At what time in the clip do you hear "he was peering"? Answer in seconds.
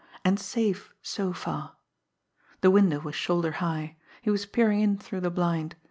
4.23-4.79